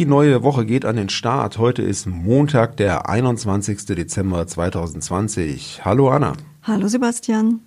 [0.00, 1.58] Die neue Woche geht an den Start.
[1.58, 3.84] Heute ist Montag, der 21.
[3.84, 5.84] Dezember 2020.
[5.84, 6.32] Hallo Anna.
[6.62, 7.60] Hallo Sebastian.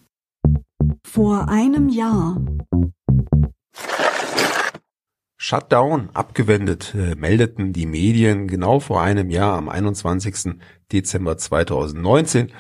[1.06, 2.42] Vor einem Jahr.
[5.38, 10.56] Shutdown abgewendet, äh, meldeten die Medien genau vor einem Jahr am 21.
[10.92, 12.52] Dezember 2019.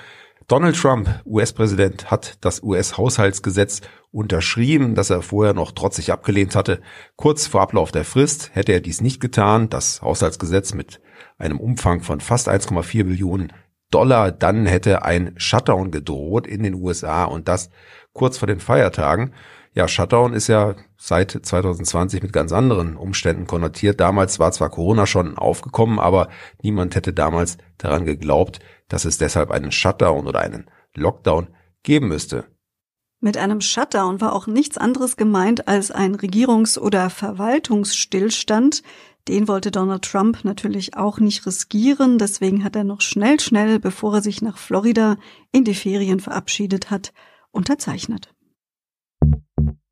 [0.47, 3.81] Donald Trump, US-Präsident, hat das US-Haushaltsgesetz
[4.13, 6.81] unterschrieben, das er vorher noch trotzig abgelehnt hatte.
[7.16, 9.70] Kurz vor Ablauf der Frist hätte er dies nicht getan.
[9.70, 11.02] Das Haushaltsgesetz mit
[11.38, 13.52] einem Umfang von fast 1,4 Billionen
[13.89, 17.70] Dollar, dann hätte ein Shutdown gedroht in den USA und das
[18.14, 19.33] kurz vor den Feiertagen.
[19.73, 24.00] Ja, Shutdown ist ja seit 2020 mit ganz anderen Umständen konnotiert.
[24.00, 26.30] Damals war zwar Corona schon aufgekommen, aber
[26.61, 31.48] niemand hätte damals daran geglaubt, dass es deshalb einen Shutdown oder einen Lockdown
[31.81, 32.45] geben müsste.
[33.23, 38.83] Mit einem Shutdown war auch nichts anderes gemeint als ein Regierungs- oder Verwaltungsstillstand.
[39.30, 44.15] Den wollte Donald Trump natürlich auch nicht riskieren, deswegen hat er noch schnell, schnell, bevor
[44.15, 45.15] er sich nach Florida
[45.53, 47.13] in die Ferien verabschiedet hat,
[47.52, 48.35] unterzeichnet.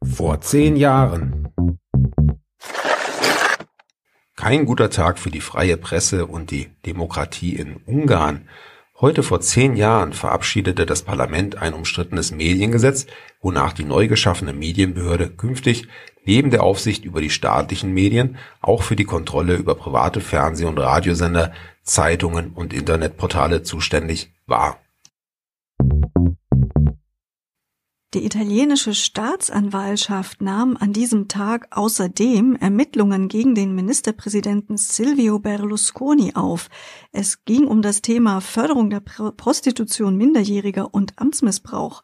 [0.03, 1.47] Vor zehn Jahren.
[4.35, 8.49] Kein guter Tag für die freie Presse und die Demokratie in Ungarn.
[9.02, 13.07] Heute vor zehn Jahren verabschiedete das Parlament ein umstrittenes Mediengesetz,
[13.41, 15.88] wonach die neu geschaffene Medienbehörde künftig
[16.23, 20.77] neben der Aufsicht über die staatlichen Medien auch für die Kontrolle über private Fernseh- und
[20.77, 24.80] Radiosender, Zeitungen und Internetportale zuständig war.
[28.13, 36.67] Die italienische Staatsanwaltschaft nahm an diesem Tag außerdem Ermittlungen gegen den Ministerpräsidenten Silvio Berlusconi auf.
[37.13, 42.03] Es ging um das Thema Förderung der Prostitution Minderjähriger und Amtsmissbrauch.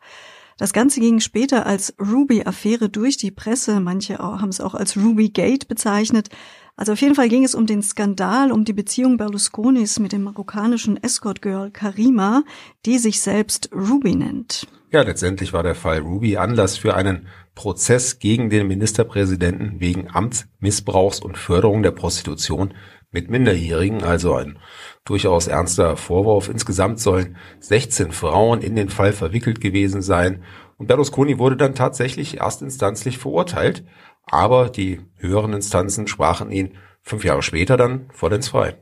[0.58, 3.82] Das Ganze ging später als Ruby-Affäre durch die Presse.
[3.82, 6.30] Manche haben es auch als Ruby Gate bezeichnet.
[6.78, 10.24] Also auf jeden Fall ging es um den Skandal um die Beziehung Berlusconis mit dem
[10.24, 12.44] marokkanischen Escort-Girl Karima,
[12.86, 14.68] die sich selbst Ruby nennt.
[14.90, 21.20] Ja, letztendlich war der Fall Ruby Anlass für einen Prozess gegen den Ministerpräsidenten wegen Amtsmissbrauchs
[21.20, 22.74] und Förderung der Prostitution
[23.12, 24.60] mit Minderjährigen, also ein
[25.04, 26.48] durchaus ernster Vorwurf.
[26.48, 30.44] Insgesamt sollen 16 Frauen in den Fall verwickelt gewesen sein
[30.78, 33.84] und Berlusconi wurde dann tatsächlich erstinstanzlich verurteilt,
[34.24, 38.78] aber die höheren Instanzen sprachen ihn fünf Jahre später dann vollends frei.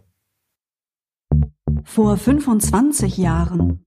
[1.83, 3.85] Vor 25 Jahren.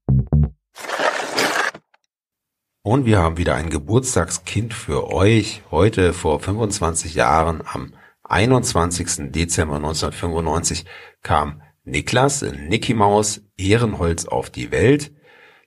[2.89, 5.61] Und wir haben wieder ein Geburtstagskind für euch.
[5.71, 9.31] Heute vor 25 Jahren, am 21.
[9.31, 10.87] Dezember 1995,
[11.23, 15.13] kam Niklas, Nicky Maus, Ehrenholz auf die Welt.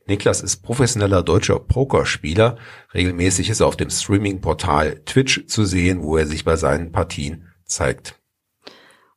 [0.08, 2.58] Niklas ist professioneller deutscher Pokerspieler.
[2.92, 7.50] Regelmäßig ist er auf dem Streaming-Portal Twitch zu sehen, wo er sich bei seinen Partien
[7.66, 8.20] zeigt.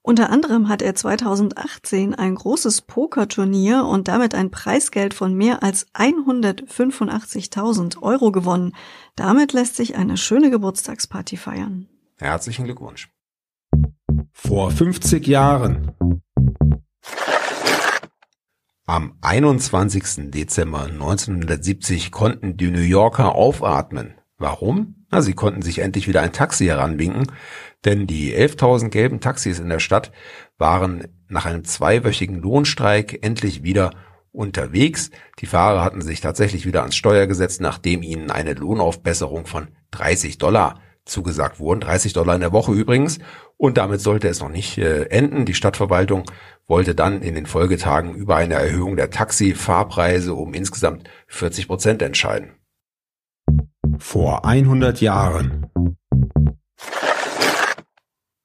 [0.06, 5.87] Unter anderem hat er 2018 ein großes Pokerturnier und damit ein Preisgeld von mehr als
[5.94, 8.75] 185.000 Euro gewonnen.
[9.16, 11.88] Damit lässt sich eine schöne Geburtstagsparty feiern.
[12.19, 13.09] Herzlichen Glückwunsch.
[14.31, 15.93] Vor 50 Jahren.
[18.84, 20.31] Am 21.
[20.31, 24.16] Dezember 1970 konnten die New Yorker aufatmen.
[24.37, 25.03] Warum?
[25.14, 27.30] Na, sie konnten sich endlich wieder ein Taxi heranwinken,
[27.84, 30.10] denn die 11.000 gelben Taxis in der Stadt
[30.58, 33.92] waren nach einem zweiwöchigen Lohnstreik endlich wieder
[34.32, 35.10] unterwegs.
[35.38, 40.38] Die Fahrer hatten sich tatsächlich wieder ans Steuer gesetzt, nachdem ihnen eine Lohnaufbesserung von 30
[40.38, 41.78] Dollar zugesagt wurden.
[41.78, 43.20] 30 Dollar in der Woche übrigens.
[43.56, 45.44] Und damit sollte es noch nicht äh, enden.
[45.44, 46.28] Die Stadtverwaltung
[46.67, 52.56] wollte dann in den Folgetagen über eine Erhöhung der Taxifahrpreise um insgesamt 40 Prozent entscheiden.
[53.99, 55.67] Vor 100 Jahren.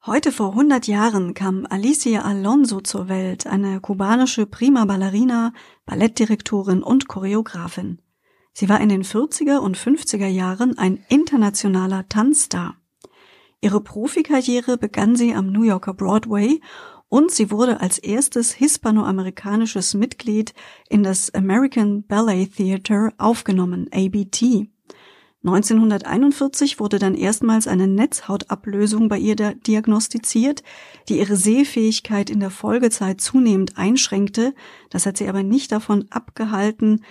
[0.06, 5.52] Heute vor 100 Jahren kam Alicia Alonso zur Welt, eine kubanische Prima Ballerina,
[5.86, 8.00] Ballettdirektorin und Choreografin.
[8.52, 12.76] Sie war in den 40er und 50er Jahren ein internationaler Tanzstar.
[13.60, 16.60] Ihre Profikarriere begann sie am New Yorker Broadway
[17.08, 20.54] und sie wurde als erstes hispanoamerikanisches Mitglied
[20.88, 24.70] in das American Ballet Theater aufgenommen, ABT.
[25.42, 30.62] 1941 wurde dann erstmals eine Netzhautablösung bei ihr diagnostiziert,
[31.08, 34.54] die ihre Sehfähigkeit in der Folgezeit zunehmend einschränkte.
[34.90, 37.02] Das hat sie aber nicht davon abgehalten,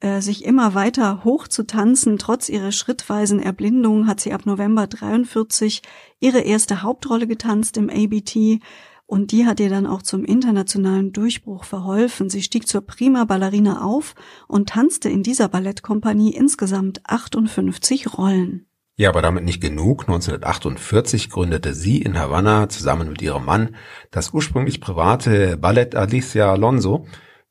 [0.00, 2.16] äh, sich immer weiter hoch zu tanzen.
[2.16, 5.82] Trotz ihrer schrittweisen Erblindung hat sie ab November 43
[6.20, 8.60] ihre erste Hauptrolle getanzt im ABT
[9.06, 12.30] und die hat ihr dann auch zum internationalen Durchbruch verholfen.
[12.30, 14.14] Sie stieg zur Prima Ballerina auf
[14.48, 18.66] und tanzte in dieser Ballettkompanie insgesamt 58 Rollen.
[18.96, 20.02] Ja, aber damit nicht genug.
[20.02, 23.76] 1948 gründete sie in Havanna zusammen mit ihrem Mann
[24.10, 27.06] das ursprünglich private Ballett Alicia Alonso,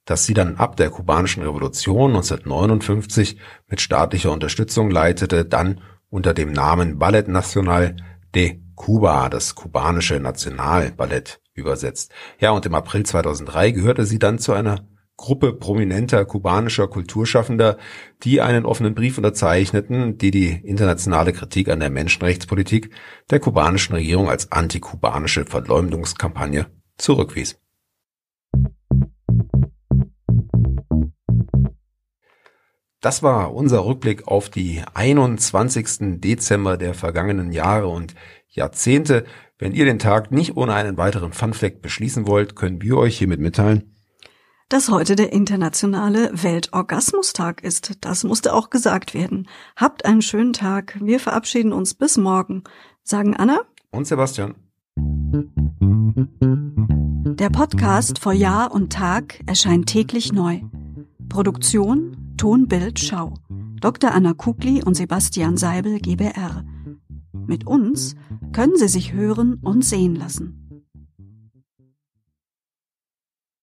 [0.05, 6.51] das sie dann ab der kubanischen Revolution 1959 mit staatlicher Unterstützung leitete, dann unter dem
[6.51, 7.97] Namen Ballet Nacional
[8.33, 12.11] de Cuba, das kubanische Nationalballett übersetzt.
[12.39, 17.77] Ja, und im April 2003 gehörte sie dann zu einer Gruppe prominenter kubanischer Kulturschaffender,
[18.23, 22.89] die einen offenen Brief unterzeichneten, die die internationale Kritik an der Menschenrechtspolitik
[23.29, 26.65] der kubanischen Regierung als antikubanische Verleumdungskampagne
[26.97, 27.59] zurückwies.
[33.01, 36.21] Das war unser Rückblick auf die 21.
[36.21, 38.15] Dezember der vergangenen Jahre und
[38.47, 39.25] Jahrzehnte.
[39.63, 43.39] Wenn ihr den Tag nicht ohne einen weiteren Funfact beschließen wollt, können wir euch hiermit
[43.39, 43.95] mitteilen,
[44.67, 47.93] dass heute der internationale Weltorgasmustag ist.
[48.01, 49.47] Das musste auch gesagt werden.
[49.77, 50.97] Habt einen schönen Tag.
[50.99, 52.65] Wir verabschieden uns bis morgen.
[53.03, 53.61] Sagen Anna
[53.91, 54.55] und Sebastian.
[57.37, 60.59] Der Podcast vor Jahr und Tag erscheint täglich neu.
[61.29, 63.35] Produktion Tonbild Schau.
[63.79, 64.11] Dr.
[64.11, 66.65] Anna Kugli und Sebastian Seibel GBR.
[67.47, 68.15] Mit uns
[68.53, 70.62] können Sie sich hören und sehen lassen.